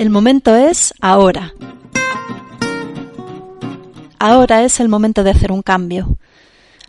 [0.00, 1.52] El momento es ahora.
[4.18, 6.16] Ahora es el momento de hacer un cambio.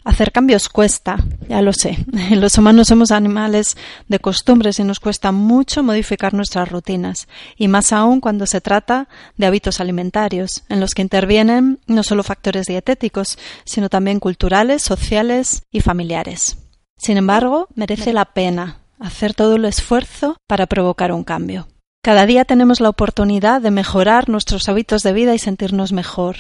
[0.06, 1.18] Hacer cambios cuesta,
[1.50, 2.06] ya lo sé.
[2.32, 3.76] Los humanos somos animales
[4.08, 7.28] de costumbres y nos cuesta mucho modificar nuestras rutinas,
[7.58, 12.24] y más aún cuando se trata de hábitos alimentarios, en los que intervienen no solo
[12.24, 16.60] factores dietéticos, sino también culturales, sociales y familiares.
[16.96, 21.68] Sin embargo, merece la pena hacer todo el esfuerzo para provocar un cambio.
[22.04, 26.36] Cada día tenemos la oportunidad de mejorar nuestros hábitos de vida y sentirnos mejor.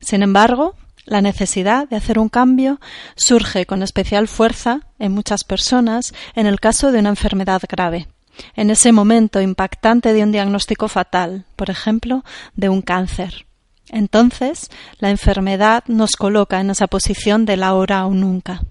[0.00, 2.80] Sin embargo, la necesidad de hacer un cambio
[3.14, 8.08] surge con especial fuerza en muchas personas en el caso de una enfermedad grave,
[8.56, 12.24] en ese momento impactante de un diagnóstico fatal, por ejemplo,
[12.56, 13.46] de un cáncer.
[13.90, 18.62] Entonces, la enfermedad nos coloca en esa posición del ahora o nunca.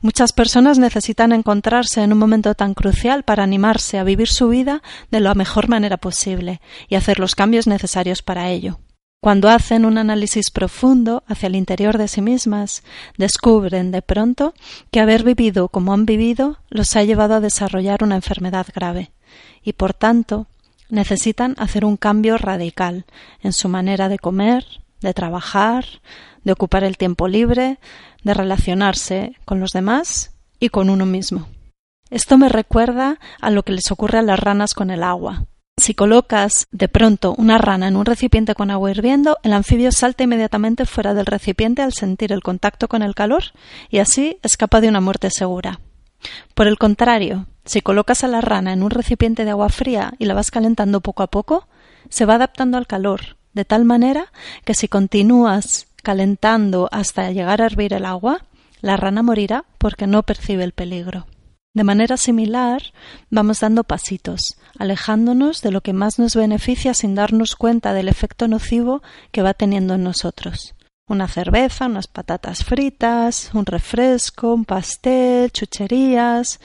[0.00, 4.82] Muchas personas necesitan encontrarse en un momento tan crucial para animarse a vivir su vida
[5.10, 8.78] de la mejor manera posible y hacer los cambios necesarios para ello.
[9.20, 12.84] Cuando hacen un análisis profundo hacia el interior de sí mismas,
[13.16, 14.54] descubren de pronto
[14.90, 19.10] que haber vivido como han vivido los ha llevado a desarrollar una enfermedad grave
[19.64, 20.46] y por tanto
[20.88, 23.04] necesitan hacer un cambio radical
[23.42, 24.64] en su manera de comer,
[25.00, 25.84] de trabajar,
[26.44, 27.78] de ocupar el tiempo libre,
[28.22, 31.48] de relacionarse con los demás y con uno mismo.
[32.10, 35.46] Esto me recuerda a lo que les ocurre a las ranas con el agua.
[35.78, 40.24] Si colocas de pronto una rana en un recipiente con agua hirviendo, el anfibio salta
[40.24, 43.44] inmediatamente fuera del recipiente al sentir el contacto con el calor
[43.90, 45.80] y así escapa de una muerte segura.
[46.54, 50.24] Por el contrario, si colocas a la rana en un recipiente de agua fría y
[50.24, 51.68] la vas calentando poco a poco,
[52.08, 54.30] se va adaptando al calor, de tal manera
[54.66, 58.44] que si continúas calentando hasta llegar a hervir el agua,
[58.82, 61.26] la rana morirá porque no percibe el peligro.
[61.72, 62.82] De manera similar,
[63.30, 68.46] vamos dando pasitos, alejándonos de lo que más nos beneficia sin darnos cuenta del efecto
[68.46, 70.74] nocivo que va teniendo en nosotros.
[71.08, 76.60] Una cerveza, unas patatas fritas, un refresco, un pastel, chucherías.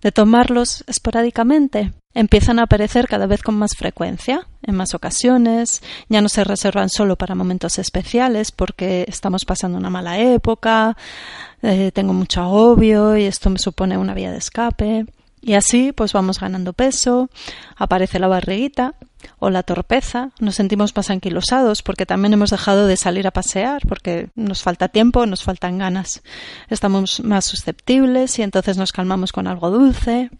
[0.00, 6.20] De tomarlos esporádicamente, empiezan a aparecer cada vez con más frecuencia, en más ocasiones, ya
[6.20, 10.96] no se reservan solo para momentos especiales porque estamos pasando una mala época,
[11.62, 15.06] eh, tengo mucho agobio y esto me supone una vía de escape.
[15.40, 17.30] Y así pues vamos ganando peso,
[17.76, 18.94] aparece la barriguita
[19.38, 23.82] o la torpeza, nos sentimos más anquilosados porque también hemos dejado de salir a pasear
[23.88, 26.22] porque nos falta tiempo, nos faltan ganas.
[26.68, 30.30] Estamos más susceptibles y entonces nos calmamos con algo dulce.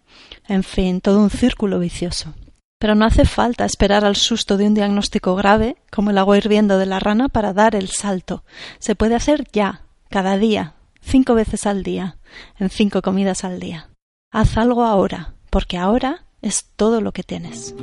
[0.47, 2.33] En fin, todo un círculo vicioso.
[2.79, 6.77] Pero no hace falta esperar al susto de un diagnóstico grave, como el agua hirviendo
[6.77, 8.45] de la rana, para dar el salto.
[8.79, 12.17] Se puede hacer ya, cada día, cinco veces al día,
[12.57, 13.89] en cinco comidas al día.
[14.31, 17.75] Haz algo ahora, porque ahora es todo lo que tienes.